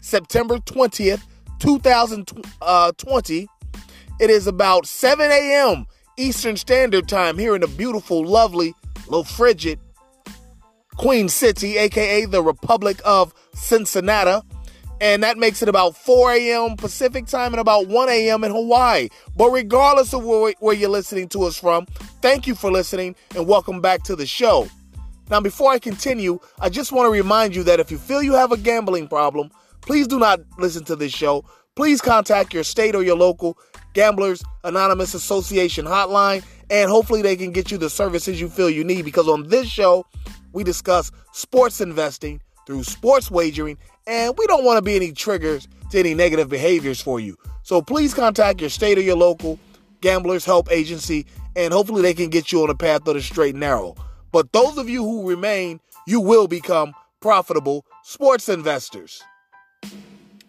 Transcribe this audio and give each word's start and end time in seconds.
September 0.00 0.58
20th, 0.58 1.22
2020. 1.58 2.42
Uh, 2.62 2.92
it 4.18 4.30
is 4.30 4.46
about 4.46 4.86
7 4.86 5.30
a.m. 5.30 5.86
Eastern 6.16 6.56
Standard 6.56 7.08
Time 7.08 7.38
here 7.38 7.54
in 7.54 7.62
the 7.62 7.68
beautiful, 7.68 8.24
lovely, 8.24 8.74
little 9.06 9.24
frigid 9.24 9.78
Queen 10.96 11.30
City, 11.30 11.78
aka 11.78 12.26
the 12.26 12.42
Republic 12.42 13.00
of 13.04 13.32
Cincinnati. 13.54 14.46
And 15.00 15.22
that 15.22 15.38
makes 15.38 15.62
it 15.62 15.68
about 15.70 15.96
4 15.96 16.32
a.m. 16.32 16.76
Pacific 16.76 17.24
time 17.24 17.54
and 17.54 17.60
about 17.60 17.86
1 17.86 18.08
a.m. 18.10 18.44
in 18.44 18.52
Hawaii. 18.52 19.08
But 19.34 19.48
regardless 19.50 20.12
of 20.12 20.24
where, 20.24 20.52
where 20.60 20.74
you're 20.74 20.90
listening 20.90 21.28
to 21.30 21.44
us 21.44 21.56
from, 21.56 21.86
thank 22.20 22.46
you 22.46 22.54
for 22.54 22.70
listening 22.70 23.16
and 23.34 23.48
welcome 23.48 23.80
back 23.80 24.02
to 24.02 24.16
the 24.16 24.26
show. 24.26 24.68
Now, 25.30 25.40
before 25.40 25.72
I 25.72 25.78
continue, 25.78 26.38
I 26.60 26.68
just 26.68 26.92
want 26.92 27.06
to 27.06 27.10
remind 27.10 27.54
you 27.54 27.62
that 27.62 27.80
if 27.80 27.90
you 27.90 27.96
feel 27.96 28.22
you 28.22 28.34
have 28.34 28.52
a 28.52 28.58
gambling 28.58 29.08
problem, 29.08 29.50
please 29.82 30.06
do 30.06 30.18
not 30.18 30.40
listen 30.58 30.84
to 30.84 30.96
this 30.96 31.12
show. 31.12 31.44
Please 31.76 32.00
contact 32.00 32.52
your 32.52 32.64
state 32.64 32.94
or 32.94 33.02
your 33.02 33.16
local 33.16 33.56
Gamblers 33.92 34.42
Anonymous 34.64 35.14
Association 35.14 35.84
hotline, 35.84 36.44
and 36.68 36.90
hopefully 36.90 37.22
they 37.22 37.36
can 37.36 37.52
get 37.52 37.70
you 37.70 37.78
the 37.78 37.90
services 37.90 38.40
you 38.40 38.48
feel 38.48 38.70
you 38.70 38.84
need. 38.84 39.04
Because 39.04 39.28
on 39.28 39.48
this 39.48 39.68
show, 39.68 40.04
we 40.52 40.64
discuss 40.64 41.10
sports 41.32 41.80
investing 41.80 42.40
through 42.66 42.84
sports 42.84 43.30
wagering, 43.30 43.78
and 44.06 44.34
we 44.36 44.46
don't 44.46 44.64
want 44.64 44.78
to 44.78 44.82
be 44.82 44.96
any 44.96 45.12
triggers 45.12 45.66
to 45.90 45.98
any 45.98 46.14
negative 46.14 46.48
behaviors 46.48 47.00
for 47.00 47.18
you. 47.18 47.36
So 47.62 47.82
please 47.82 48.14
contact 48.14 48.60
your 48.60 48.70
state 48.70 48.98
or 48.98 49.02
your 49.02 49.16
local 49.16 49.58
Gamblers 50.00 50.44
Help 50.44 50.70
Agency, 50.70 51.26
and 51.56 51.72
hopefully 51.72 52.02
they 52.02 52.14
can 52.14 52.30
get 52.30 52.52
you 52.52 52.62
on 52.62 52.68
the 52.68 52.74
path 52.74 53.06
of 53.06 53.14
the 53.14 53.22
straight 53.22 53.54
and 53.54 53.60
narrow. 53.60 53.94
But 54.32 54.52
those 54.52 54.78
of 54.78 54.88
you 54.88 55.02
who 55.02 55.28
remain, 55.28 55.80
you 56.06 56.20
will 56.20 56.46
become 56.46 56.94
profitable 57.20 57.84
sports 58.02 58.48
investors 58.48 59.22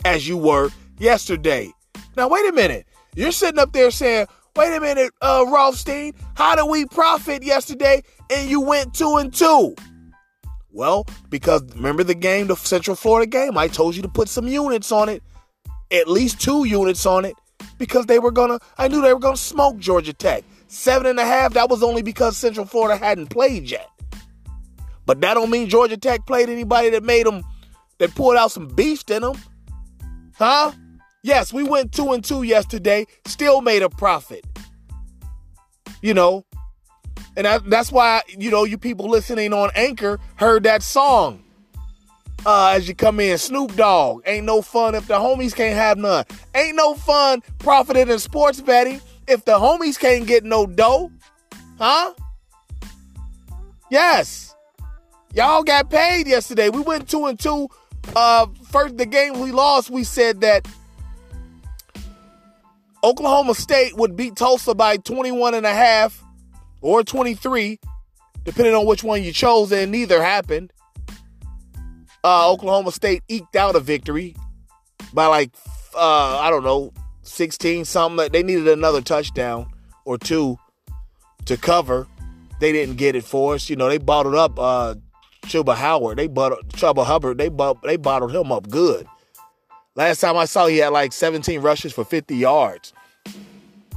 as 0.05 0.27
you 0.27 0.37
were 0.37 0.69
yesterday. 0.99 1.71
Now, 2.17 2.27
wait 2.27 2.47
a 2.47 2.51
minute. 2.51 2.85
You're 3.15 3.31
sitting 3.31 3.59
up 3.59 3.73
there 3.73 3.91
saying, 3.91 4.27
wait 4.55 4.75
a 4.75 4.79
minute, 4.79 5.11
uh, 5.21 5.45
Rothstein, 5.47 6.13
how 6.35 6.55
did 6.55 6.69
we 6.69 6.85
profit 6.85 7.43
yesterday 7.43 8.03
and 8.29 8.49
you 8.49 8.61
went 8.61 8.93
two 8.93 9.17
and 9.17 9.33
two? 9.33 9.75
Well, 10.71 11.05
because 11.29 11.63
remember 11.75 12.03
the 12.03 12.15
game, 12.15 12.47
the 12.47 12.55
Central 12.55 12.95
Florida 12.95 13.29
game? 13.29 13.57
I 13.57 13.67
told 13.67 13.95
you 13.95 14.01
to 14.03 14.07
put 14.07 14.29
some 14.29 14.47
units 14.47 14.91
on 14.91 15.09
it, 15.09 15.21
at 15.91 16.07
least 16.07 16.39
two 16.39 16.63
units 16.63 17.05
on 17.05 17.25
it, 17.25 17.35
because 17.77 18.05
they 18.05 18.19
were 18.19 18.31
gonna, 18.31 18.59
I 18.77 18.87
knew 18.87 19.01
they 19.01 19.13
were 19.13 19.19
gonna 19.19 19.35
smoke 19.35 19.77
Georgia 19.77 20.13
Tech. 20.13 20.43
Seven 20.67 21.07
and 21.07 21.19
a 21.19 21.25
half, 21.25 21.53
that 21.53 21.69
was 21.69 21.83
only 21.83 22.01
because 22.01 22.37
Central 22.37 22.65
Florida 22.65 22.95
hadn't 22.95 23.27
played 23.27 23.69
yet. 23.69 23.89
But 25.05 25.19
that 25.19 25.33
don't 25.33 25.49
mean 25.49 25.67
Georgia 25.67 25.97
Tech 25.97 26.25
played 26.25 26.47
anybody 26.47 26.89
that 26.91 27.03
made 27.03 27.25
them, 27.25 27.43
that 28.01 28.15
pulled 28.15 28.35
out 28.35 28.51
some 28.51 28.67
beast 28.67 29.11
in 29.11 29.21
them. 29.21 29.37
Huh? 30.35 30.71
Yes, 31.21 31.53
we 31.53 31.61
went 31.61 31.91
two 31.91 32.13
and 32.13 32.23
two 32.23 32.41
yesterday, 32.41 33.05
still 33.25 33.61
made 33.61 33.83
a 33.83 33.89
profit. 33.89 34.43
You 36.01 36.15
know, 36.15 36.43
and 37.37 37.45
that, 37.45 37.69
that's 37.69 37.91
why, 37.91 38.23
you 38.27 38.49
know, 38.49 38.63
you 38.63 38.79
people 38.79 39.07
listening 39.07 39.53
on 39.53 39.69
Anchor 39.75 40.19
heard 40.37 40.63
that 40.63 40.81
song. 40.81 41.43
Uh, 42.43 42.73
as 42.75 42.87
you 42.87 42.95
come 42.95 43.19
in, 43.19 43.37
Snoop 43.37 43.75
Dogg. 43.75 44.23
Ain't 44.25 44.47
no 44.47 44.63
fun 44.63 44.95
if 44.95 45.07
the 45.07 45.13
homies 45.13 45.53
can't 45.53 45.75
have 45.75 45.99
none. 45.99 46.25
Ain't 46.55 46.75
no 46.75 46.95
fun 46.95 47.43
profiting 47.59 48.09
in 48.09 48.17
sports 48.17 48.61
betting 48.61 48.99
if 49.27 49.45
the 49.45 49.59
homies 49.59 49.99
can't 49.99 50.25
get 50.25 50.43
no 50.43 50.65
dough. 50.65 51.11
Huh? 51.77 52.15
Yes. 53.91 54.55
Y'all 55.35 55.61
got 55.61 55.91
paid 55.91 56.25
yesterday. 56.25 56.69
We 56.69 56.81
went 56.81 57.07
two 57.07 57.27
and 57.27 57.39
two. 57.39 57.69
Uh, 58.15 58.47
first 58.69 58.97
the 58.97 59.05
game 59.05 59.39
we 59.39 59.51
lost, 59.51 59.89
we 59.89 60.03
said 60.03 60.41
that 60.41 60.67
Oklahoma 63.03 63.55
State 63.55 63.95
would 63.97 64.15
beat 64.15 64.35
Tulsa 64.35 64.75
by 64.75 64.97
21 64.97 65.55
and 65.55 65.65
a 65.65 65.73
half 65.73 66.23
or 66.81 67.03
23, 67.03 67.79
depending 68.43 68.73
on 68.73 68.85
which 68.85 69.03
one 69.03 69.23
you 69.23 69.31
chose, 69.31 69.71
and 69.71 69.91
neither 69.91 70.21
happened. 70.21 70.71
Uh, 72.23 72.51
Oklahoma 72.51 72.91
State 72.91 73.23
eked 73.27 73.55
out 73.55 73.75
a 73.75 73.79
victory 73.79 74.35
by 75.13 75.25
like 75.25 75.51
uh, 75.95 76.37
I 76.39 76.49
don't 76.49 76.63
know 76.63 76.93
16 77.23 77.85
something. 77.85 78.31
They 78.31 78.43
needed 78.43 78.67
another 78.67 79.01
touchdown 79.01 79.67
or 80.05 80.17
two 80.17 80.57
to 81.45 81.57
cover. 81.57 82.07
They 82.59 82.71
didn't 82.71 82.97
get 82.97 83.15
it 83.15 83.23
for 83.23 83.55
us. 83.55 83.69
You 83.69 83.75
know, 83.75 83.89
they 83.89 83.97
bottled 83.97 84.35
up 84.35 84.59
uh, 84.59 84.95
Chuba 85.43 85.75
Howard. 85.75 86.17
They 86.17 86.27
bought 86.27 86.53
Chuba 86.69 87.05
Hubbard. 87.05 87.37
They 87.37 87.49
bought, 87.49 87.81
they 87.83 87.97
bottled 87.97 88.35
him 88.35 88.51
up 88.51 88.69
good. 88.69 89.07
Last 89.95 90.21
time 90.21 90.37
I 90.37 90.45
saw, 90.45 90.67
he 90.67 90.77
had 90.77 90.89
like 90.89 91.11
17 91.11 91.61
rushes 91.61 91.91
for 91.91 92.05
50 92.05 92.35
yards. 92.35 92.93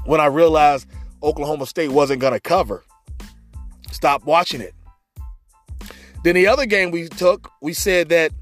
When 0.04 0.20
I 0.20 0.26
realized 0.26 0.88
Oklahoma 1.22 1.66
State 1.66 1.92
wasn't 1.92 2.20
going 2.20 2.32
to 2.32 2.40
cover, 2.40 2.84
stopped 3.90 4.26
watching 4.26 4.60
it. 4.60 4.74
Then 6.24 6.34
the 6.34 6.46
other 6.46 6.66
game 6.66 6.90
we 6.90 7.08
took, 7.08 7.50
we 7.60 7.72
said 7.72 8.08
that 8.08 8.32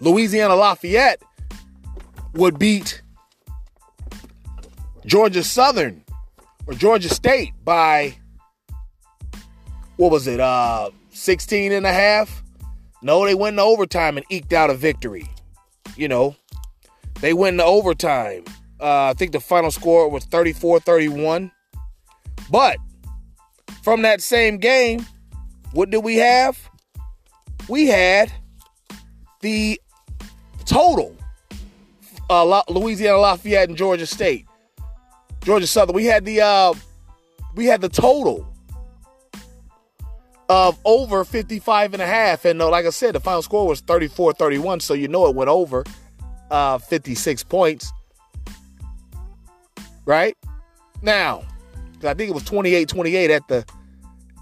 Louisiana 0.00 0.56
Lafayette 0.56 1.22
would 2.34 2.58
beat 2.58 3.02
Georgia 5.06 5.44
Southern 5.44 6.02
or 6.66 6.74
Georgia 6.74 7.08
State 7.08 7.52
by 7.64 8.16
what 9.96 10.10
was 10.10 10.26
it, 10.26 10.40
uh 10.40 10.90
16 11.12 11.72
and 11.72 11.86
a 11.86 11.92
half? 11.92 12.42
No, 13.02 13.24
they 13.24 13.34
went 13.34 13.54
into 13.54 13.62
overtime 13.62 14.16
and 14.16 14.26
eked 14.30 14.52
out 14.52 14.70
a 14.70 14.74
victory. 14.74 15.28
You 15.96 16.08
know, 16.08 16.36
they 17.20 17.32
went 17.32 17.54
into 17.54 17.64
overtime. 17.64 18.44
Uh, 18.80 19.10
I 19.10 19.14
think 19.14 19.32
the 19.32 19.40
final 19.40 19.70
score 19.70 20.08
was 20.08 20.24
34 20.24 20.80
31. 20.80 21.50
But 22.50 22.76
from 23.82 24.02
that 24.02 24.20
same 24.20 24.58
game, 24.58 25.06
what 25.72 25.90
did 25.90 25.98
we 25.98 26.16
have? 26.16 26.58
We 27.68 27.86
had 27.86 28.32
the 29.40 29.80
total 30.64 31.16
uh, 32.28 32.62
Louisiana 32.68 33.18
Lafayette 33.18 33.68
and 33.68 33.78
Georgia 33.78 34.06
State. 34.06 34.46
Georgia 35.44 35.66
Southern. 35.66 35.94
We 35.94 36.06
had 36.06 36.24
the 36.24 36.40
uh, 36.40 36.74
we 37.54 37.66
had 37.66 37.80
the 37.80 37.88
total 37.88 38.51
of 40.52 40.78
over 40.84 41.24
55 41.24 41.94
and 41.94 42.02
a 42.02 42.06
half. 42.06 42.44
And 42.44 42.60
uh, 42.60 42.68
like 42.68 42.84
I 42.84 42.90
said, 42.90 43.14
the 43.14 43.20
final 43.20 43.40
score 43.40 43.66
was 43.66 43.80
34 43.80 44.34
31. 44.34 44.80
So 44.80 44.92
you 44.92 45.08
know 45.08 45.26
it 45.26 45.34
went 45.34 45.48
over 45.48 45.82
uh, 46.50 46.76
56 46.76 47.42
points. 47.44 47.90
Right? 50.04 50.36
Now, 51.00 51.42
I 52.04 52.12
think 52.12 52.28
it 52.28 52.34
was 52.34 52.44
28 52.44 52.86
28 52.86 53.30
at 53.30 53.48
the 53.48 53.64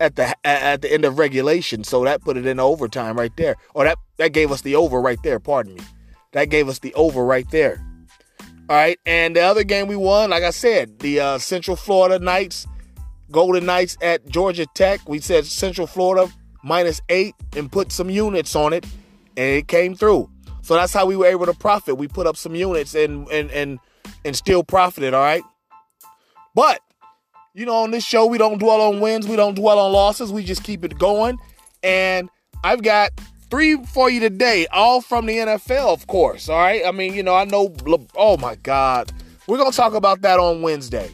at 0.01 0.17
the 0.17 0.35
at 0.45 0.83
the 0.83 0.93
end 0.93 1.05
of 1.05 1.19
regulation. 1.19 1.85
So 1.85 2.03
that 2.05 2.23
put 2.23 2.37
it 2.37 2.45
in 2.45 2.59
overtime 2.59 3.17
right 3.17 3.35
there. 3.37 3.55
Or 3.75 3.85
that 3.85 3.97
that 4.17 4.33
gave 4.33 4.51
us 4.51 4.63
the 4.63 4.75
over 4.75 5.01
right 5.01 5.23
there, 5.23 5.39
pardon 5.39 5.75
me. 5.75 5.83
That 6.33 6.47
gave 6.47 6.69
us 6.69 6.81
the 6.81 6.93
over 6.95 7.25
right 7.25 7.49
there. 7.53 7.87
All 8.69 8.77
right, 8.77 8.99
and 9.05 9.35
the 9.35 9.41
other 9.41 9.65
game 9.65 9.89
we 9.89 9.97
won, 9.97 10.31
like 10.31 10.45
I 10.45 10.51
said, 10.51 11.01
the 11.01 11.19
uh, 11.19 11.39
Central 11.39 11.77
Florida 11.77 12.21
Knights, 12.21 12.69
Golden 13.31 13.67
Knights 13.67 13.97
at 14.03 14.27
Georgia 14.29 14.67
Tech. 14.75 15.09
We 15.09 15.21
said 15.21 15.47
Central 15.47 15.87
Florida 15.87 16.33
minus 16.63 17.01
eight 17.09 17.35
and 17.57 17.71
put 17.71 17.93
some 17.93 18.11
units 18.11 18.55
on 18.55 18.73
it, 18.73 18.85
and 19.37 19.57
it 19.57 19.69
came 19.69 19.95
through. 19.95 20.31
So 20.63 20.75
that's 20.75 20.93
how 20.93 21.07
we 21.07 21.17
were 21.17 21.27
able 21.27 21.47
to 21.47 21.55
profit. 21.55 21.97
We 21.97 22.09
put 22.09 22.27
up 22.27 22.37
some 22.37 22.55
units 22.55 22.95
and 22.95 23.29
and 23.29 23.51
and 23.51 23.79
and 24.25 24.37
still 24.37 24.63
profited. 24.63 25.15
All 25.15 25.23
right, 25.23 25.43
but 26.55 26.81
you 27.55 27.67
know, 27.67 27.77
on 27.77 27.91
this 27.91 28.05
show 28.05 28.27
we 28.27 28.39
don't 28.39 28.59
dwell 28.59 28.81
on 28.81 29.01
wins, 29.01 29.27
we 29.27 29.37
don't 29.37 29.55
dwell 29.55 29.79
on 29.79 29.93
losses. 29.93 30.33
We 30.33 30.45
just 30.45 30.63
keep 30.63 30.85
it 30.85 30.99
going, 30.99 31.39
and 31.83 32.29
I've 32.63 32.83
got 32.83 33.11
three 33.51 33.83
for 33.85 34.09
you 34.11 34.21
today, 34.21 34.67
all 34.73 35.01
from 35.01 35.27
the 35.27 35.37
NFL, 35.37 35.93
of 35.93 36.07
course. 36.07 36.49
All 36.49 36.59
right. 36.59 36.83
I 36.87 36.93
mean, 36.93 37.15
you 37.15 37.23
know, 37.23 37.35
I 37.35 37.45
know. 37.45 37.75
Oh 38.15 38.37
my 38.37 38.55
God, 38.57 39.13
we're 39.47 39.59
gonna 39.59 39.73
talk 39.73 39.95
about 39.95 40.23
that 40.23 40.39
on 40.39 40.63
Wednesday. 40.63 41.11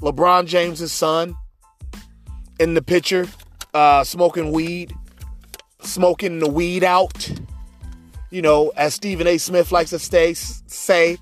LeBron 0.00 0.46
James's 0.46 0.92
son 0.92 1.36
in 2.58 2.74
the 2.74 2.82
picture, 2.82 3.26
uh, 3.74 4.04
smoking 4.04 4.52
weed, 4.52 4.92
smoking 5.80 6.38
the 6.38 6.48
weed 6.48 6.84
out. 6.84 7.30
you 8.30 8.42
know, 8.42 8.72
as 8.76 8.94
Stephen 8.94 9.26
A. 9.26 9.36
Smith 9.38 9.70
likes 9.72 9.90
to 9.90 9.98
stay 9.98 10.32
say, 10.34 11.18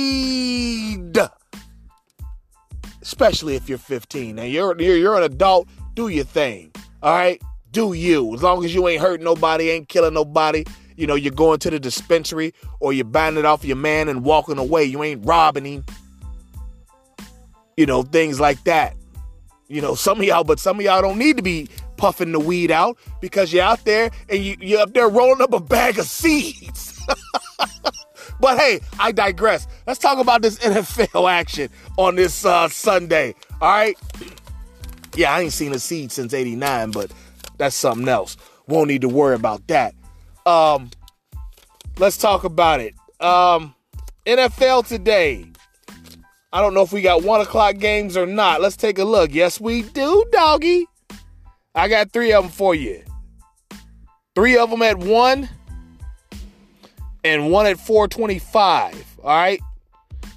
Especially 3.02 3.56
if 3.56 3.68
you're 3.68 3.78
15. 3.80 4.36
Now 4.36 4.44
you're 4.44 4.80
you're, 4.80 4.98
you're 4.98 5.18
an 5.18 5.24
adult, 5.24 5.68
do 5.96 6.08
your 6.10 6.26
thing. 6.26 6.72
All 7.02 7.14
right? 7.14 7.42
Do 7.72 7.94
you. 7.94 8.34
As 8.36 8.44
long 8.44 8.64
as 8.64 8.74
you 8.76 8.88
ain't 8.88 9.02
hurting 9.02 9.24
nobody, 9.24 9.70
ain't 9.70 9.90
killing 9.90 10.14
nobody, 10.14 10.64
you 10.96 11.08
know, 11.08 11.16
you're 11.16 11.34
going 11.34 11.60
to 11.60 11.70
the 11.70 11.80
dispensary 11.80 12.54
or 12.80 12.94
you're 12.94 13.06
buying 13.06 13.38
it 13.38 13.46
off 13.46 13.66
your 13.66 13.76
man 13.78 14.08
and 14.10 14.24
walking 14.24 14.58
away. 14.58 14.84
You 14.84 15.04
ain't 15.04 15.26
robbing 15.26 15.66
him. 15.66 15.86
You 17.78 17.86
know, 17.86 18.04
things 18.04 18.40
like 18.40 18.64
that. 18.66 18.96
You 19.68 19.82
know, 19.82 19.96
some 19.96 20.20
of 20.20 20.26
y'all, 20.26 20.44
but 20.44 20.60
some 20.60 20.80
of 20.80 20.86
y'all 20.86 21.02
don't 21.02 21.18
need 21.18 21.38
to 21.38 21.44
be 21.44 21.70
puffing 21.98 22.32
the 22.32 22.40
weed 22.40 22.72
out 22.72 22.98
because 23.22 23.52
you're 23.52 23.64
out 23.64 23.84
there 23.86 24.12
and 24.30 24.44
you, 24.44 24.56
you're 24.60 24.82
up 24.82 24.94
there 24.94 25.10
rolling 25.10 25.42
up 25.42 25.54
a 25.54 25.60
bag 25.60 26.00
of 26.00 26.06
seeds. 26.06 27.00
but 28.40 28.58
hey, 28.58 28.80
I 29.00 29.12
digress. 29.12 29.68
Let's 29.86 30.00
talk 30.00 30.20
about 30.20 30.42
this 30.42 30.58
NFL 30.60 31.30
action 31.30 31.70
on 31.98 32.16
this 32.16 32.46
uh, 32.46 32.70
Sunday. 32.70 33.36
All 33.62 33.70
right. 33.70 33.98
Yeah, 35.16 35.34
I 35.34 35.42
ain't 35.42 35.54
seen 35.54 35.74
a 35.74 35.80
seed 35.80 36.12
since 36.12 36.34
89, 36.34 36.92
but 36.92 37.12
that's 37.58 37.76
something 37.76 38.08
else. 38.08 38.38
Won't 38.68 38.88
need 38.88 39.02
to 39.02 39.10
worry 39.10 39.36
about 39.36 39.68
that. 39.68 39.96
Um, 40.46 40.92
let's 41.98 42.18
talk 42.18 42.44
about 42.44 42.80
it. 42.80 42.94
Um, 43.20 43.76
NFL 44.26 44.88
today. 44.88 45.46
I 46.54 46.62
don't 46.62 46.74
know 46.74 46.82
if 46.82 46.94
we 46.94 47.02
got 47.02 47.24
one 47.24 47.42
o'clock 47.42 47.78
games 47.78 48.16
or 48.16 48.26
not. 48.26 48.62
Let's 48.62 48.78
take 48.78 49.00
a 49.00 49.04
look. 49.04 49.34
Yes, 49.34 49.60
we 49.60 49.82
do, 49.82 50.26
doggy. 50.32 50.88
I 51.76 51.88
got 51.88 52.12
three 52.12 52.34
of 52.34 52.44
them 52.44 52.52
for 52.52 52.74
you. 52.74 53.04
Three 54.36 54.58
of 54.58 54.70
them 54.70 54.82
at 54.82 54.98
one, 54.98 55.50
and 57.24 57.52
one 57.52 57.66
at 57.66 57.80
425. 57.80 59.18
All 59.24 59.30
right. 59.30 59.60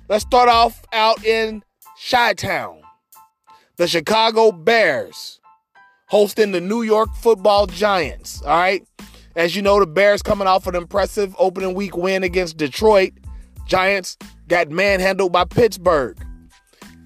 Let's 0.08 0.24
start 0.24 0.48
off 0.48 0.82
out 0.92 1.24
in 1.24 1.62
Chi 2.10 2.34
Town. 2.34 2.80
The 3.76 3.86
Chicago 3.86 4.50
Bears 4.52 5.40
hosting 6.08 6.50
the 6.50 6.60
New 6.60 6.82
York 6.82 7.14
Football 7.14 7.66
Giants. 7.66 8.42
All 8.42 8.58
right. 8.58 8.84
As 9.36 9.54
you 9.54 9.62
know, 9.62 9.78
the 9.78 9.86
Bears 9.86 10.22
coming 10.22 10.48
off 10.48 10.66
an 10.66 10.74
impressive 10.74 11.34
opening 11.38 11.74
week 11.74 11.96
win 11.96 12.24
against 12.24 12.56
Detroit. 12.56 13.12
Giants 13.66 14.18
got 14.50 14.68
manhandled 14.68 15.32
by 15.32 15.44
Pittsburgh. 15.46 16.18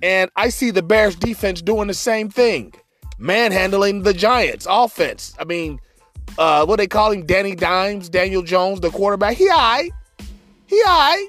And 0.03 0.31
I 0.35 0.49
see 0.49 0.71
the 0.71 0.83
Bears 0.83 1.15
defense 1.15 1.63
doing 1.63 1.87
the 1.87 1.95
same 1.95 2.29
thing, 2.29 2.75
manhandling 3.19 4.03
the 4.03 4.13
Giants 4.13 4.67
offense. 4.69 5.35
I 5.39 5.45
mean, 5.45 5.79
uh, 6.37 6.67
what 6.67 6.77
they 6.77 6.87
call 6.87 7.13
him, 7.13 7.25
Danny 7.25 7.55
Dimes, 7.55 8.09
Daniel 8.09 8.43
Jones, 8.43 8.81
the 8.81 8.91
quarterback. 8.91 9.37
He 9.37 9.49
I, 9.49 9.91
He 10.67 10.83
I, 10.85 11.29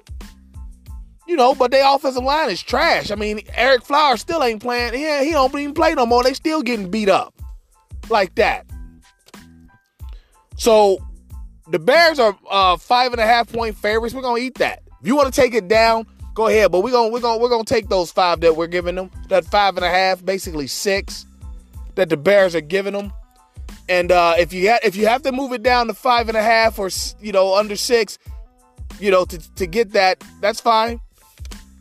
You 1.28 1.36
know, 1.36 1.54
but 1.54 1.72
their 1.72 1.86
offensive 1.94 2.24
line 2.24 2.50
is 2.50 2.62
trash. 2.62 3.12
I 3.12 3.16
mean, 3.16 3.40
Ereck 3.40 3.84
Flowers 3.84 4.22
still 4.22 4.44
ain't 4.44 4.62
playing. 4.62 4.94
He, 4.94 5.26
he 5.26 5.32
don't 5.32 5.54
even 5.58 5.74
play 5.74 5.94
no 5.94 6.06
more. 6.06 6.24
They 6.24 6.34
still 6.34 6.62
getting 6.62 6.90
beat 6.90 7.10
up 7.10 7.34
like 8.10 8.36
that. 8.36 8.66
So 10.58 10.98
the 11.68 11.80
Bears 11.80 12.20
are 12.20 12.38
uh, 12.50 12.78
five 12.78 13.12
and 13.12 13.20
a 13.20 13.26
half 13.26 13.52
point 13.52 13.76
favorites. 13.76 14.16
We're 14.16 14.22
gonna 14.22 14.40
eat 14.40 14.56
that. 14.56 14.84
If 15.02 15.08
you 15.08 15.16
want 15.16 15.34
to 15.34 15.42
take 15.42 15.54
it 15.54 15.68
down, 15.68 16.08
go 16.34 16.48
ahead. 16.48 16.72
But 16.72 16.82
we're 16.82 16.92
gonna 16.92 17.10
we're 17.10 17.20
gonna 17.20 17.42
we're 17.42 17.50
gonna 17.50 17.64
take 17.64 17.90
those 17.90 18.12
five 18.12 18.42
that 18.42 18.56
we're 18.56 18.68
giving 18.68 18.96
them. 18.96 19.12
That 19.30 19.46
five 19.46 19.76
and 19.76 19.86
a 19.86 19.90
half, 19.90 20.24
basically 20.24 20.68
six, 20.68 21.26
that 21.96 22.10
the 22.10 22.18
Bears 22.18 22.56
are 22.56 22.62
giving 22.62 22.94
them. 22.94 23.12
And 23.88 24.12
uh, 24.12 24.36
if 24.38 24.54
you 24.54 24.76
if 24.84 24.96
you 24.96 25.08
have 25.08 25.22
to 25.24 25.32
move 25.32 25.54
it 25.54 25.64
down 25.64 25.88
to 25.88 25.94
five 25.94 26.28
and 26.28 26.38
a 26.38 26.42
half 26.42 26.80
or 26.80 26.90
you 27.22 27.32
know 27.32 27.56
under 27.56 27.76
six, 27.76 28.18
you 29.00 29.12
know 29.12 29.26
to 29.26 29.56
to 29.56 29.68
get 29.68 29.92
that, 29.94 30.24
that's 30.42 30.60
fine. 30.60 31.00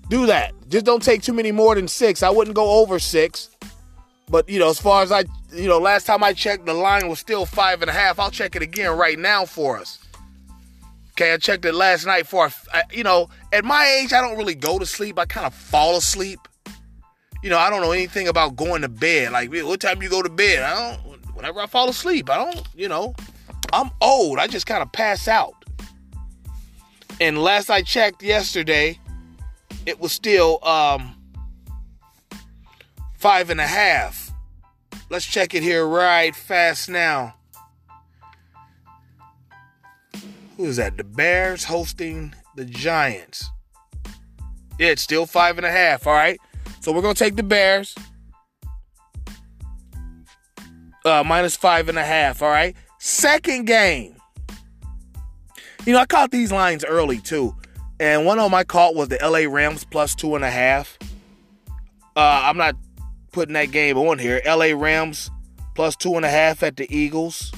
Do 0.09 0.27
that. 0.27 0.53
Just 0.69 0.85
don't 0.85 1.03
take 1.03 1.23
too 1.23 1.33
many 1.33 1.53
more 1.53 1.75
than 1.75 1.89
six. 1.89 2.23
I 2.23 2.31
wouldn't 2.31 2.57
go 2.57 2.81
over 2.83 2.99
six. 2.99 3.51
But 4.29 4.49
you 4.49 4.59
know, 4.59 4.71
as 4.71 4.81
far 4.81 5.03
as 5.03 5.13
I, 5.13 5.25
you 5.53 5.69
know, 5.69 5.79
last 5.79 6.07
time 6.07 6.23
I 6.23 6.33
checked, 6.33 6.67
the 6.67 6.75
line 6.75 7.09
was 7.09 7.19
still 7.19 7.47
five 7.47 7.83
and 7.83 7.91
a 7.91 7.93
half. 7.93 8.19
I'll 8.19 8.31
check 8.31 8.57
it 8.57 8.63
again 8.63 8.97
right 8.97 9.19
now 9.19 9.45
for 9.45 9.79
us. 9.79 10.04
Okay, 11.17 11.33
I 11.33 11.37
checked 11.37 11.65
it 11.65 11.75
last 11.75 12.07
night 12.07 12.27
for, 12.27 12.51
you 12.93 13.05
know, 13.05 13.29
at 13.53 13.65
my 13.65 13.87
age, 13.87 14.13
I 14.13 14.21
don't 14.21 14.37
really 14.37 14.57
go 14.57 14.81
to 14.81 14.87
sleep. 14.87 15.17
I 15.17 15.27
kind 15.27 15.47
of 15.47 15.55
fall 15.55 15.97
asleep. 15.97 16.41
You 17.41 17.51
know, 17.51 17.59
I 17.59 17.71
don't 17.71 17.83
know 17.83 17.93
anything 17.93 18.27
about 18.27 18.57
going 18.57 18.83
to 18.83 18.89
bed. 18.89 19.31
Like, 19.31 19.53
what 19.53 19.79
time 19.81 20.03
you 20.03 20.09
go 20.09 20.23
to 20.23 20.29
bed? 20.29 20.65
I 20.65 20.97
don't. 20.97 21.37
Whenever 21.37 21.61
I 21.61 21.67
fall 21.67 21.89
asleep, 21.89 22.29
I 22.29 22.37
don't. 22.37 22.67
You 22.75 22.89
know, 22.89 23.15
I'm 23.73 23.91
old. 24.01 24.41
I 24.41 24.49
just 24.49 24.67
kind 24.67 24.83
of 24.83 24.91
pass 24.91 25.29
out. 25.29 25.55
And 27.21 27.39
last 27.39 27.71
I 27.71 27.83
checked 27.83 28.23
yesterday, 28.23 28.99
it 29.87 30.01
was 30.01 30.11
still 30.11 30.59
um 30.67 31.15
five 33.19 33.51
and 33.51 33.61
a 33.61 33.67
half. 33.67 34.33
Let's 35.11 35.27
check 35.27 35.55
it 35.55 35.63
here 35.63 35.87
right 35.87 36.35
fast 36.35 36.89
now. 36.89 37.35
Who 40.57 40.67
is 40.67 40.77
that? 40.77 40.97
The 40.97 41.05
Bears 41.05 41.65
hosting 41.65 42.35
the 42.57 42.65
Giants. 42.65 43.51
Yeah, 44.79 44.89
it's 44.89 45.03
still 45.03 45.27
five 45.27 45.57
and 45.57 45.67
a 45.67 45.71
half. 45.71 46.07
All 46.07 46.15
right. 46.15 46.39
So 46.81 46.93
we're 46.93 47.03
to 47.03 47.15
take 47.15 47.37
the 47.37 47.43
Bears. 47.43 47.95
Uh, 51.05 51.23
minus 51.25 51.57
five 51.57 51.89
and 51.89 51.99
a 51.99 52.05
half. 52.05 52.43
All 52.43 52.51
right. 52.51 52.75
Second 52.99 53.67
game. 53.67 54.17
You 55.85 55.93
know, 55.93 55.99
I 55.99 56.07
caught 56.07 56.31
these 56.31 56.51
lines 56.51 56.85
early 56.85 57.19
too. 57.19 57.55
And 58.01 58.25
one 58.25 58.39
of 58.39 58.45
them 58.45 58.55
I 58.55 58.65
caught 58.65 58.95
was 58.95 59.09
the 59.09 59.19
LA 59.23 59.51
Rams 59.53 59.85
plus 59.85 60.15
two 60.15 60.35
and 60.35 60.45
a 60.45 60.51
half. 60.51 60.99
Uh, 62.17 62.43
I'm 62.45 62.57
not 62.57 62.77
putting 63.33 63.55
that 63.55 63.71
game 63.71 63.99
on 63.99 64.19
here. 64.19 64.41
LA 64.47 64.73
Rams 64.75 65.31
plus 65.75 65.97
two 65.97 66.15
and 66.15 66.25
a 66.25 66.31
half 66.31 66.63
at 66.63 66.77
the 66.77 66.87
Eagles. 66.95 67.53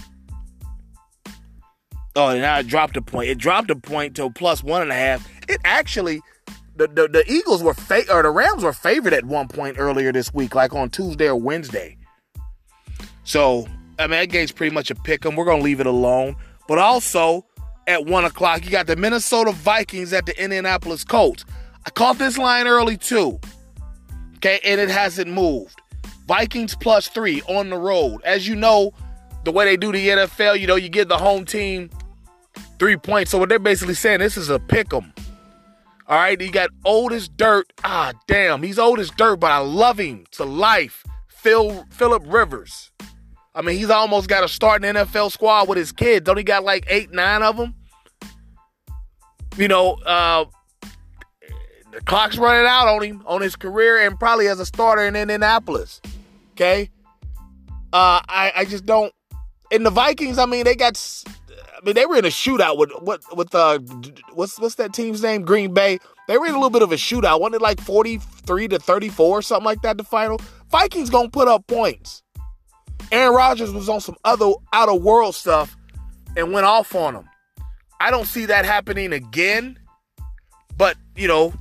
Oh, 2.16 2.28
and 2.28 2.40
now 2.40 2.58
it 2.58 2.66
dropped 2.66 2.96
a 2.96 3.02
point. 3.02 3.28
It 3.28 3.36
dropped 3.38 3.70
a 3.70 3.76
point 3.76 4.16
to 4.16 4.30
plus 4.30 4.64
one 4.64 4.82
and 4.82 4.90
a 4.90 4.94
half. 4.94 5.28
It 5.48 5.60
actually, 5.64 6.22
the, 6.74 6.88
the, 6.88 7.08
the 7.08 7.30
Eagles 7.30 7.62
were 7.62 7.74
fa- 7.74 8.10
or 8.10 8.22
the 8.22 8.30
Rams 8.30 8.64
were 8.64 8.72
favored 8.72 9.12
at 9.12 9.26
one 9.26 9.48
point 9.48 9.76
earlier 9.78 10.12
this 10.12 10.32
week, 10.32 10.54
like 10.54 10.74
on 10.74 10.88
Tuesday 10.88 11.28
or 11.28 11.36
Wednesday. 11.36 11.98
So 13.24 13.66
I 13.98 14.02
mean, 14.04 14.18
that 14.18 14.26
game's 14.30 14.52
pretty 14.52 14.74
much 14.74 14.90
a 14.90 14.94
pick 14.94 15.24
'em. 15.24 15.36
We're 15.36 15.44
gonna 15.44 15.62
leave 15.62 15.80
it 15.80 15.86
alone. 15.86 16.36
But 16.66 16.78
also 16.78 17.44
at 17.86 18.06
one 18.06 18.24
o'clock, 18.24 18.64
you 18.64 18.70
got 18.70 18.86
the 18.86 18.96
Minnesota 18.96 19.52
Vikings 19.52 20.12
at 20.12 20.26
the 20.26 20.42
Indianapolis 20.42 21.04
Colts. 21.04 21.44
I 21.84 21.90
caught 21.90 22.18
this 22.18 22.38
line 22.38 22.66
early 22.66 22.96
too. 22.96 23.38
Okay, 24.36 24.60
and 24.64 24.80
it 24.80 24.90
hasn't 24.90 25.30
moved. 25.30 25.80
Vikings 26.26 26.74
plus 26.74 27.08
three 27.08 27.42
on 27.42 27.70
the 27.70 27.76
road. 27.76 28.20
As 28.24 28.48
you 28.48 28.56
know, 28.56 28.92
the 29.44 29.52
way 29.52 29.64
they 29.64 29.76
do 29.76 29.92
the 29.92 30.08
NFL, 30.08 30.58
you 30.58 30.66
know, 30.66 30.74
you 30.74 30.88
give 30.88 31.08
the 31.08 31.18
home 31.18 31.44
team 31.44 31.88
three 32.78 32.96
points. 32.96 33.30
So 33.30 33.38
what 33.38 33.48
they're 33.48 33.58
basically 33.58 33.94
saying, 33.94 34.20
this 34.20 34.36
is 34.36 34.50
a 34.50 34.58
pick 34.58 34.92
'em. 34.92 35.12
All 36.08 36.18
right, 36.18 36.40
you 36.40 36.52
got 36.52 36.70
old 36.84 37.12
as 37.12 37.28
dirt. 37.28 37.72
Ah, 37.82 38.12
damn, 38.28 38.62
he's 38.62 38.78
old 38.78 39.00
as 39.00 39.10
dirt, 39.10 39.36
but 39.40 39.50
I 39.50 39.58
love 39.58 39.98
him 39.98 40.24
to 40.32 40.44
life. 40.44 41.02
Phil 41.28 41.84
Philip 41.90 42.22
Rivers. 42.26 42.90
I 43.54 43.62
mean, 43.62 43.76
he's 43.76 43.90
almost 43.90 44.28
got 44.28 44.44
a 44.44 44.48
starting 44.48 44.94
NFL 44.94 45.30
squad 45.32 45.68
with 45.68 45.78
his 45.78 45.90
kids. 45.90 46.26
Don't 46.26 46.36
he 46.36 46.44
got 46.44 46.62
like 46.62 46.84
eight, 46.88 47.10
nine 47.12 47.42
of 47.42 47.56
them? 47.56 47.74
You 49.56 49.66
know, 49.66 49.94
uh, 50.04 50.44
the 51.92 52.00
clock's 52.04 52.36
running 52.36 52.66
out 52.66 52.86
on 52.86 53.02
him, 53.02 53.22
on 53.26 53.40
his 53.40 53.56
career, 53.56 54.06
and 54.06 54.18
probably 54.18 54.48
as 54.48 54.60
a 54.60 54.66
starter 54.66 55.02
in 55.06 55.16
Indianapolis. 55.16 56.02
Okay. 56.52 56.90
Uh, 57.92 58.20
I, 58.28 58.52
I 58.54 58.64
just 58.66 58.84
don't. 58.84 59.12
In 59.70 59.82
the 59.82 59.90
Vikings, 59.90 60.38
I 60.38 60.46
mean, 60.46 60.64
they 60.64 60.76
got. 60.76 60.96
Mean, 61.86 61.94
they 61.94 62.04
were 62.04 62.16
in 62.16 62.24
a 62.24 62.28
shootout 62.28 62.78
with 62.78 62.90
what 63.00 63.22
with 63.36 63.54
uh, 63.54 63.78
what's 64.32 64.58
what's 64.58 64.74
that 64.74 64.92
team's 64.92 65.22
name? 65.22 65.42
Green 65.42 65.72
Bay. 65.72 66.00
They 66.26 66.36
were 66.36 66.46
in 66.46 66.52
a 66.52 66.56
little 66.56 66.70
bit 66.70 66.82
of 66.82 66.90
a 66.90 66.96
shootout. 66.96 67.40
Wasn't 67.40 67.54
it 67.54 67.62
like 67.62 67.80
forty 67.80 68.18
three 68.18 68.66
to 68.66 68.80
thirty 68.80 69.08
four, 69.08 69.40
something 69.40 69.64
like 69.64 69.82
that? 69.82 69.96
The 69.96 70.02
final. 70.02 70.40
Vikings 70.68 71.10
gonna 71.10 71.30
put 71.30 71.46
up 71.46 71.64
points. 71.68 72.24
Aaron 73.12 73.36
Rodgers 73.36 73.72
was 73.72 73.88
on 73.88 74.00
some 74.00 74.16
other 74.24 74.50
out 74.72 74.88
of 74.88 75.00
world 75.00 75.36
stuff 75.36 75.76
and 76.36 76.52
went 76.52 76.66
off 76.66 76.92
on 76.96 77.14
them. 77.14 77.28
I 78.00 78.10
don't 78.10 78.26
see 78.26 78.46
that 78.46 78.64
happening 78.64 79.12
again. 79.12 79.78
But 80.76 80.96
you 81.14 81.28
know, 81.28 81.54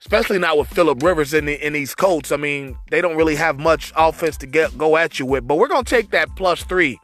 especially 0.00 0.40
not 0.40 0.58
with 0.58 0.66
Philip 0.66 1.04
Rivers 1.04 1.32
in, 1.32 1.44
the, 1.44 1.64
in 1.64 1.72
these 1.72 1.94
Colts. 1.94 2.32
I 2.32 2.36
mean, 2.36 2.76
they 2.90 3.00
don't 3.00 3.16
really 3.16 3.36
have 3.36 3.60
much 3.60 3.92
offense 3.94 4.36
to 4.38 4.48
get 4.48 4.76
go 4.76 4.96
at 4.96 5.20
you 5.20 5.26
with. 5.26 5.46
But 5.46 5.58
we're 5.58 5.68
gonna 5.68 5.84
take 5.84 6.10
that 6.10 6.34
plus 6.34 6.64
three 6.64 6.98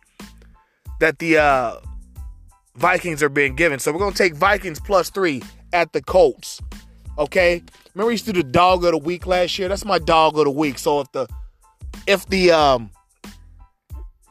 that 0.98 1.20
the 1.20 1.38
uh, 1.38 1.76
Vikings 2.76 3.22
are 3.22 3.28
being 3.28 3.56
given. 3.56 3.78
So 3.78 3.92
we're 3.92 3.98
gonna 3.98 4.14
take 4.14 4.34
Vikings 4.34 4.80
plus 4.80 5.10
three 5.10 5.42
at 5.72 5.92
the 5.92 6.02
Colts. 6.02 6.60
Okay. 7.18 7.62
Remember 7.94 8.08
we 8.08 8.14
used 8.14 8.26
to 8.26 8.32
do 8.32 8.42
the 8.42 8.48
dog 8.48 8.84
of 8.84 8.92
the 8.92 8.98
week 8.98 9.26
last 9.26 9.58
year? 9.58 9.68
That's 9.68 9.84
my 9.84 9.98
dog 9.98 10.38
of 10.38 10.44
the 10.44 10.50
week. 10.50 10.78
So 10.78 11.00
if 11.00 11.12
the 11.12 11.26
if 12.06 12.26
the 12.26 12.52
um, 12.52 12.90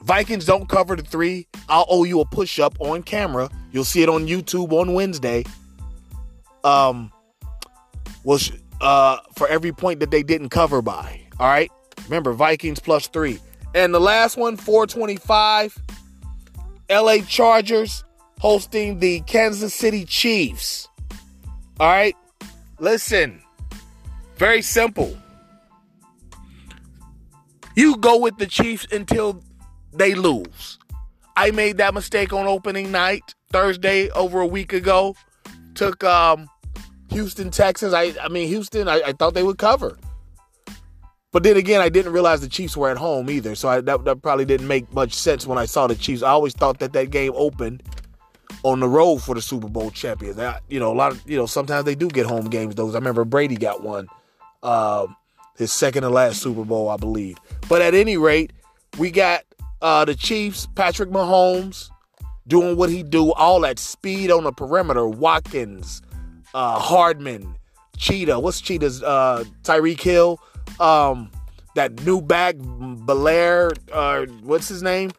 Vikings 0.02 0.46
don't 0.46 0.68
cover 0.70 0.96
the 0.96 1.04
three. 1.04 1.48
I'll 1.68 1.86
owe 1.90 2.04
you 2.04 2.22
a 2.22 2.26
push 2.26 2.60
up 2.60 2.76
on 2.80 3.04
camera. 3.04 3.50
You'll 3.72 3.84
see 3.84 4.02
it 4.02 4.10
on 4.10 4.28
YouTube 4.28 4.72
on 4.72 4.94
Wednesday. 4.94 5.44
Um, 6.64 7.12
was 8.24 8.52
uh 8.82 9.18
for 9.36 9.48
every 9.48 9.72
point 9.72 10.00
that 10.00 10.12
they 10.12 10.24
didn't 10.24 10.50
cover 10.50 10.82
by. 10.82 11.22
All 11.40 11.48
right. 11.48 11.72
Remember 12.06 12.34
Vikings 12.34 12.80
plus 12.80 13.08
three. 13.08 13.40
And 13.76 13.94
the 13.94 14.00
last 14.00 14.36
one, 14.36 14.58
425. 14.58 15.78
LA 16.90 17.18
Chargers 17.28 18.04
hosting 18.40 19.00
the 19.00 19.22
Kansas 19.22 19.74
City 19.74 20.06
Chiefs. 20.06 20.88
All 21.80 21.88
right. 21.88 22.16
Listen. 22.80 23.42
Very 24.38 24.62
simple. 24.62 25.18
You 27.76 27.98
go 27.98 28.18
with 28.18 28.38
the 28.38 28.48
Chiefs 28.48 28.88
until 28.92 29.42
they 29.94 30.16
lose. 30.16 30.78
I 31.36 31.52
made 31.52 31.78
that 31.78 31.94
mistake 31.94 32.34
on 32.34 32.48
opening 32.48 32.92
night, 32.92 33.36
Thursday, 33.52 34.10
over 34.12 34.42
a 34.42 34.48
week 34.48 34.74
ago. 34.74 35.16
Took 35.76 36.04
um, 36.04 36.50
Houston, 37.12 37.52
Texas. 37.52 37.94
I, 37.94 38.14
I 38.22 38.28
mean, 38.28 38.48
Houston, 38.50 38.88
I, 38.90 39.02
I, 39.06 39.14
thought 39.14 39.34
they 39.34 39.44
would 39.44 39.58
cover. 39.58 39.98
But 41.32 41.44
then 41.44 41.56
again, 41.56 41.80
I 41.80 41.88
didn't 41.88 42.12
realize 42.12 42.42
the 42.42 42.50
Chiefs 42.50 42.76
were 42.76 42.90
at 42.90 42.98
home 42.98 43.30
either. 43.30 43.56
So 43.56 43.70
I, 43.70 43.82
that, 43.82 44.04
that 44.04 44.22
probably 44.22 44.46
didn't 44.46 44.68
make 44.68 44.92
much 44.94 45.14
sense 45.14 45.48
when 45.48 45.58
I 45.58 45.66
saw 45.66 45.88
the 45.88 45.96
Chiefs. 45.96 46.24
I 46.24 46.32
always 46.32 46.54
thought 46.54 46.80
that 46.80 46.92
that 46.94 47.12
game 47.12 47.32
opened 47.36 47.84
on 48.64 48.80
the 48.80 48.88
road 48.88 49.20
for 49.20 49.36
the 49.36 49.42
Super 49.42 49.68
Bowl 49.68 49.92
champions. 49.92 50.36
That, 50.36 50.64
you 50.70 50.80
know, 50.80 50.92
a 50.92 50.96
lot 50.96 51.12
of, 51.12 51.30
you 51.30 51.38
know, 51.38 51.46
sometimes 51.46 51.86
they 51.86 51.96
do 51.96 52.08
get 52.08 52.26
home 52.26 52.50
games, 52.50 52.76
those. 52.76 52.96
I 52.96 52.98
remember 52.98 53.26
Brady 53.26 53.56
got 53.56 53.82
one, 53.84 54.08
um, 54.64 55.16
his 55.58 55.72
second 55.72 56.04
and 56.04 56.14
last 56.14 56.42
Super 56.42 56.66
Bowl, 56.66 56.90
I 56.90 56.98
believe. 56.98 57.38
But 57.68 57.82
at 57.82 57.94
any 57.94 58.18
rate, 58.18 58.52
we 58.98 59.12
got 59.12 59.44
uh, 59.82 60.06
the 60.06 60.16
Chiefs, 60.16 60.68
Patrick 60.76 61.10
Mahomes, 61.10 61.90
doing 62.48 62.76
what 62.76 62.90
he 62.90 63.04
do, 63.04 63.32
all 63.34 63.62
that 63.62 63.80
speed 63.80 64.32
on 64.32 64.44
the 64.44 64.52
perimeter. 64.52 65.08
Watkins, 65.08 66.02
uh, 66.54 66.80
Hardman, 66.80 67.56
Cheetah. 67.98 68.40
What's 68.40 68.60
Cheetah's? 68.60 69.04
Uh, 69.04 69.44
Tyreek 69.64 70.02
Hill. 70.02 70.40
Um, 70.80 71.32
that 71.76 72.04
new 72.04 72.22
back, 72.22 72.56
Belair. 72.58 73.72
Uh, 73.92 74.26
what's 74.44 74.68
his 74.68 74.82
name? 74.82 75.12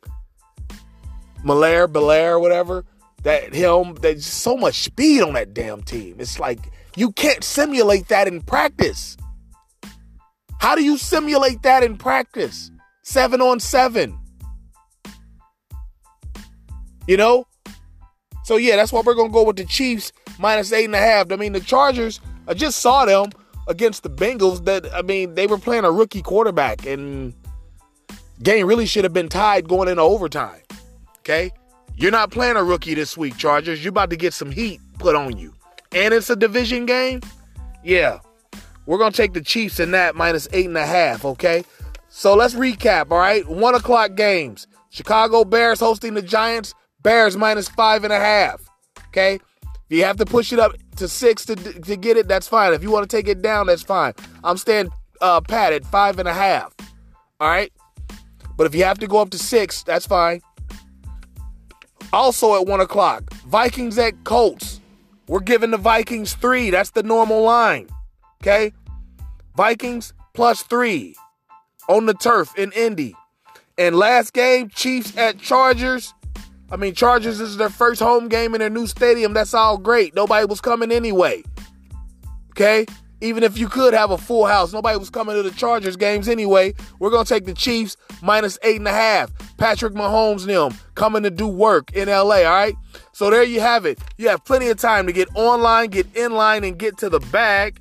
Malaire, 1.44 1.86
Belair, 1.86 2.38
whatever. 2.38 2.84
That 3.22 3.54
him. 3.54 3.94
There's 3.94 4.26
so 4.26 4.56
much 4.56 4.80
speed 4.80 5.22
on 5.22 5.34
that 5.34 5.52
damn 5.52 5.82
team. 5.82 6.16
It's 6.18 6.38
like 6.38 6.58
you 6.96 7.12
can't 7.12 7.44
simulate 7.44 8.08
that 8.08 8.26
in 8.28 8.40
practice. 8.40 9.16
How 10.60 10.74
do 10.74 10.82
you 10.82 10.98
simulate 10.98 11.62
that 11.62 11.82
in 11.82 11.96
practice? 11.96 12.70
Seven 13.02 13.40
on 13.40 13.60
seven. 13.60 14.18
You 17.06 17.16
know? 17.16 17.46
So 18.44 18.56
yeah, 18.56 18.76
that's 18.76 18.92
why 18.92 19.02
we're 19.04 19.14
gonna 19.14 19.30
go 19.30 19.44
with 19.44 19.56
the 19.56 19.64
Chiefs 19.64 20.12
minus 20.38 20.72
eight 20.72 20.86
and 20.86 20.94
a 20.94 20.98
half. 20.98 21.30
I 21.32 21.36
mean, 21.36 21.52
the 21.52 21.60
Chargers, 21.60 22.20
I 22.48 22.54
just 22.54 22.80
saw 22.80 23.04
them 23.04 23.30
against 23.68 24.02
the 24.02 24.10
Bengals 24.10 24.64
that 24.64 24.92
I 24.94 25.02
mean, 25.02 25.34
they 25.34 25.46
were 25.46 25.58
playing 25.58 25.84
a 25.84 25.90
rookie 25.90 26.22
quarterback 26.22 26.86
and 26.86 27.34
game 28.42 28.66
really 28.66 28.86
should 28.86 29.04
have 29.04 29.12
been 29.12 29.28
tied 29.28 29.68
going 29.68 29.88
into 29.88 30.02
overtime. 30.02 30.62
Okay? 31.20 31.52
You're 32.00 32.10
not 32.10 32.30
playing 32.30 32.56
a 32.56 32.64
rookie 32.64 32.94
this 32.94 33.14
week, 33.14 33.36
Chargers. 33.36 33.84
You're 33.84 33.90
about 33.90 34.08
to 34.08 34.16
get 34.16 34.32
some 34.32 34.50
heat 34.50 34.80
put 34.98 35.14
on 35.14 35.36
you. 35.36 35.52
And 35.92 36.14
it's 36.14 36.30
a 36.30 36.36
division 36.36 36.86
game. 36.86 37.20
Yeah. 37.84 38.20
We're 38.86 38.96
gonna 38.96 39.12
take 39.12 39.34
the 39.34 39.42
Chiefs 39.42 39.78
in 39.78 39.90
that 39.90 40.16
minus 40.16 40.48
eight 40.54 40.64
and 40.64 40.78
a 40.78 40.86
half, 40.86 41.26
okay? 41.26 41.62
So 42.08 42.34
let's 42.34 42.54
recap, 42.54 43.10
all 43.10 43.18
right? 43.18 43.46
One 43.46 43.74
o'clock 43.74 44.14
games. 44.14 44.66
Chicago 44.88 45.44
Bears 45.44 45.78
hosting 45.78 46.14
the 46.14 46.22
Giants. 46.22 46.74
Bears 47.02 47.36
minus 47.36 47.68
five 47.68 48.02
and 48.02 48.14
a 48.14 48.18
half. 48.18 48.62
Okay. 49.08 49.34
If 49.34 49.96
you 49.98 50.04
have 50.04 50.16
to 50.16 50.24
push 50.24 50.54
it 50.54 50.58
up 50.58 50.72
to 50.96 51.06
six 51.06 51.44
to, 51.44 51.54
to 51.54 51.96
get 51.96 52.16
it, 52.16 52.28
that's 52.28 52.48
fine. 52.48 52.72
If 52.72 52.82
you 52.82 52.90
want 52.90 53.10
to 53.10 53.14
take 53.14 53.28
it 53.28 53.42
down, 53.42 53.66
that's 53.66 53.82
fine. 53.82 54.14
I'm 54.42 54.56
staying 54.56 54.88
uh, 55.20 55.42
pat 55.42 55.74
at 55.74 55.84
five 55.84 56.18
and 56.18 56.26
a 56.26 56.32
half. 56.32 56.74
All 57.40 57.48
right. 57.48 57.70
But 58.56 58.66
if 58.66 58.74
you 58.74 58.84
have 58.84 58.98
to 59.00 59.06
go 59.06 59.18
up 59.18 59.28
to 59.30 59.38
six, 59.38 59.82
that's 59.82 60.06
fine. 60.06 60.40
Also 62.12 62.60
at 62.60 62.66
one 62.66 62.80
o'clock, 62.80 63.32
Vikings 63.46 63.98
at 63.98 64.24
Colts. 64.24 64.80
We're 65.28 65.40
giving 65.40 65.70
the 65.70 65.76
Vikings 65.76 66.34
three. 66.34 66.70
That's 66.70 66.90
the 66.90 67.04
normal 67.04 67.42
line. 67.42 67.88
Okay. 68.42 68.72
Vikings 69.56 70.12
plus 70.34 70.62
three 70.62 71.14
on 71.88 72.06
the 72.06 72.14
turf 72.14 72.56
in 72.56 72.72
Indy. 72.72 73.14
And 73.78 73.96
last 73.96 74.32
game, 74.32 74.68
Chiefs 74.68 75.16
at 75.16 75.38
Chargers. 75.38 76.12
I 76.70 76.76
mean, 76.76 76.94
Chargers 76.94 77.40
is 77.40 77.56
their 77.56 77.70
first 77.70 78.00
home 78.00 78.28
game 78.28 78.54
in 78.54 78.60
their 78.60 78.70
new 78.70 78.86
stadium. 78.86 79.32
That's 79.32 79.54
all 79.54 79.78
great. 79.78 80.14
Nobody 80.14 80.46
was 80.46 80.60
coming 80.60 80.92
anyway. 80.92 81.42
Okay? 82.50 82.86
Even 83.20 83.42
if 83.42 83.58
you 83.58 83.68
could 83.68 83.92
have 83.92 84.10
a 84.10 84.18
full 84.18 84.46
house, 84.46 84.72
nobody 84.72 84.98
was 84.98 85.10
coming 85.10 85.34
to 85.34 85.42
the 85.42 85.50
Chargers 85.50 85.96
games 85.96 86.28
anyway. 86.28 86.74
We're 86.98 87.10
gonna 87.10 87.24
take 87.24 87.44
the 87.44 87.54
Chiefs 87.54 87.96
minus 88.22 88.58
eight 88.62 88.76
and 88.76 88.88
a 88.88 88.92
half. 88.92 89.30
Patrick 89.58 89.92
Mahomes 89.92 90.46
them 90.46 90.72
coming 90.94 91.22
to 91.22 91.30
do 91.30 91.46
work 91.46 91.92
in 91.92 92.08
LA, 92.08 92.42
all 92.42 92.44
right? 92.44 92.74
So 93.12 93.30
there 93.30 93.42
you 93.42 93.60
have 93.60 93.84
it. 93.84 93.98
You 94.16 94.28
have 94.28 94.44
plenty 94.44 94.68
of 94.68 94.78
time 94.78 95.06
to 95.06 95.12
get 95.12 95.28
online, 95.34 95.88
get 95.88 96.06
in 96.16 96.32
line, 96.32 96.64
and 96.64 96.78
get 96.78 96.96
to 96.98 97.10
the 97.10 97.20
bag. 97.20 97.80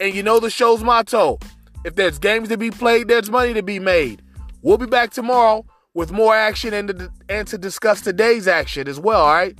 And 0.00 0.14
you 0.14 0.22
know 0.22 0.38
the 0.38 0.50
show's 0.50 0.82
motto. 0.84 1.38
If 1.84 1.96
there's 1.96 2.18
games 2.18 2.48
to 2.50 2.56
be 2.56 2.70
played, 2.70 3.08
there's 3.08 3.30
money 3.30 3.54
to 3.54 3.62
be 3.62 3.78
made. 3.78 4.22
We'll 4.62 4.78
be 4.78 4.86
back 4.86 5.10
tomorrow 5.10 5.64
with 5.94 6.12
more 6.12 6.36
action 6.36 6.72
and 6.74 6.88
to, 6.88 7.12
and 7.28 7.48
to 7.48 7.58
discuss 7.58 8.00
today's 8.00 8.46
action 8.46 8.86
as 8.86 9.00
well. 9.00 9.22
All 9.22 9.32
right. 9.32 9.58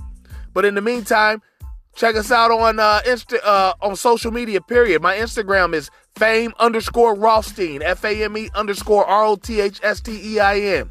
But 0.52 0.64
in 0.64 0.74
the 0.74 0.80
meantime, 0.80 1.42
check 1.98 2.14
us 2.14 2.30
out 2.30 2.52
on 2.52 2.78
uh, 2.78 3.00
Insta 3.04 3.38
uh, 3.44 3.74
on 3.82 3.96
social 3.96 4.30
media. 4.30 4.60
Period. 4.60 5.02
My 5.02 5.16
Instagram 5.16 5.74
is 5.74 5.90
fame 6.16 6.54
underscore 6.58 7.14
Rothstein. 7.14 7.82
F 7.82 8.04
A 8.04 8.24
M 8.24 8.36
E 8.38 8.48
underscore 8.54 9.04
R 9.04 9.24
O 9.24 9.36
T 9.36 9.60
H 9.60 9.80
S 9.82 10.00
T 10.00 10.34
E 10.34 10.40
I 10.40 10.58
N. 10.58 10.90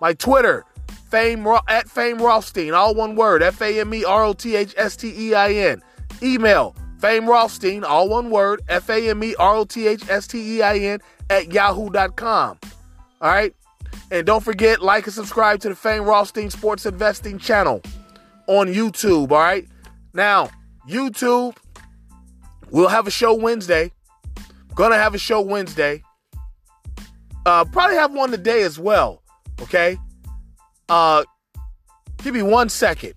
My 0.00 0.12
Twitter 0.12 0.64
fame 1.08 1.46
at 1.68 1.88
fame 1.88 2.18
Rothstein. 2.18 2.74
All 2.74 2.94
one 2.94 3.14
word. 3.14 3.42
F 3.42 3.62
A 3.62 3.80
M 3.80 3.94
E 3.94 4.04
R 4.04 4.24
O 4.24 4.32
T 4.32 4.56
H 4.56 4.74
S 4.76 4.96
T 4.96 5.14
E 5.16 5.34
I 5.34 5.52
N. 5.52 5.82
Email 6.20 6.74
fame 6.98 7.26
Rothstein. 7.26 7.84
All 7.84 8.08
one 8.08 8.30
word. 8.30 8.60
F 8.68 8.90
A 8.90 9.08
M 9.08 9.22
E 9.22 9.34
R 9.38 9.54
O 9.56 9.64
T 9.64 9.86
H 9.86 10.08
S 10.10 10.26
T 10.26 10.56
E 10.56 10.62
I 10.62 10.78
N 10.78 11.00
at 11.30 11.52
yahoo.com. 11.52 12.58
All 13.20 13.30
right. 13.30 13.54
And 14.10 14.26
don't 14.26 14.42
forget, 14.42 14.80
like 14.80 15.04
and 15.04 15.12
subscribe 15.12 15.60
to 15.60 15.68
the 15.68 15.74
Fame 15.74 16.02
Rothstein 16.04 16.48
Sports 16.48 16.86
Investing 16.86 17.38
channel 17.38 17.82
on 18.46 18.68
YouTube. 18.68 19.30
All 19.30 19.38
right. 19.38 19.68
Now, 20.12 20.50
YouTube, 20.88 21.56
we'll 22.70 22.88
have 22.88 23.06
a 23.06 23.10
show 23.10 23.34
Wednesday. 23.34 23.92
Gonna 24.74 24.96
have 24.96 25.14
a 25.14 25.18
show 25.18 25.40
Wednesday. 25.40 26.02
Uh, 27.44 27.64
probably 27.64 27.96
have 27.96 28.12
one 28.12 28.30
today 28.30 28.62
as 28.62 28.78
well. 28.78 29.22
Okay. 29.60 29.98
Uh, 30.88 31.24
give 32.22 32.34
me 32.34 32.42
one 32.42 32.68
second. 32.68 33.14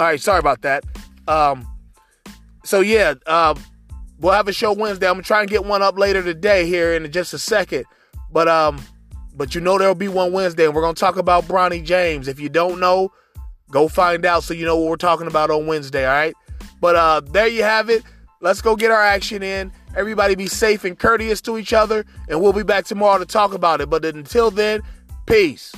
All 0.00 0.06
right, 0.06 0.20
sorry 0.20 0.38
about 0.38 0.62
that. 0.62 0.84
Um, 1.26 1.66
so 2.64 2.80
yeah, 2.80 3.14
uh, 3.26 3.54
we'll 4.20 4.32
have 4.32 4.46
a 4.46 4.52
show 4.52 4.72
Wednesday. 4.72 5.06
I'm 5.06 5.14
gonna 5.14 5.24
try 5.24 5.40
and 5.40 5.50
get 5.50 5.64
one 5.64 5.82
up 5.82 5.98
later 5.98 6.22
today 6.22 6.66
here 6.66 6.94
in 6.94 7.10
just 7.10 7.34
a 7.34 7.38
second. 7.38 7.84
But 8.30 8.46
um, 8.46 8.80
but 9.34 9.54
you 9.54 9.60
know 9.60 9.76
there'll 9.76 9.94
be 9.94 10.08
one 10.08 10.32
Wednesday, 10.32 10.66
and 10.66 10.74
we're 10.74 10.82
gonna 10.82 10.94
talk 10.94 11.16
about 11.16 11.44
Bronny 11.44 11.84
James. 11.84 12.28
If 12.28 12.38
you 12.38 12.48
don't 12.48 12.78
know, 12.78 13.12
go 13.70 13.88
find 13.88 14.24
out 14.24 14.44
so 14.44 14.54
you 14.54 14.64
know 14.64 14.76
what 14.76 14.88
we're 14.88 14.96
talking 14.96 15.26
about 15.26 15.50
on 15.50 15.66
Wednesday. 15.66 16.06
All 16.06 16.12
right. 16.12 16.34
But 16.80 16.94
uh, 16.94 17.20
there 17.20 17.48
you 17.48 17.64
have 17.64 17.90
it. 17.90 18.04
Let's 18.40 18.62
go 18.62 18.76
get 18.76 18.92
our 18.92 19.02
action 19.02 19.42
in. 19.42 19.72
Everybody 19.96 20.36
be 20.36 20.46
safe 20.46 20.84
and 20.84 20.96
courteous 20.96 21.40
to 21.40 21.58
each 21.58 21.72
other, 21.72 22.04
and 22.28 22.40
we'll 22.40 22.52
be 22.52 22.62
back 22.62 22.84
tomorrow 22.84 23.18
to 23.18 23.26
talk 23.26 23.52
about 23.52 23.80
it. 23.80 23.90
But 23.90 24.04
until 24.04 24.52
then, 24.52 24.82
peace. 25.26 25.72